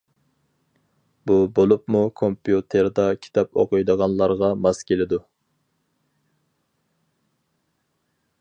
[1.31, 5.23] بۇ بولۇپمۇ كومپيۇتېردا كىتاب ئوقۇيدىغانلارغا ماس كېلىدۇ.